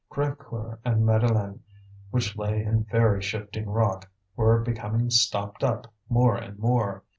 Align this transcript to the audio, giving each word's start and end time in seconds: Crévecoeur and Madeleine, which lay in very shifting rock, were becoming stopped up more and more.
Crévecoeur 0.11 0.79
and 0.83 1.05
Madeleine, 1.05 1.59
which 2.09 2.35
lay 2.35 2.63
in 2.63 2.85
very 2.85 3.21
shifting 3.21 3.69
rock, 3.69 4.09
were 4.35 4.59
becoming 4.59 5.11
stopped 5.11 5.63
up 5.63 5.93
more 6.09 6.35
and 6.35 6.57
more. 6.57 7.03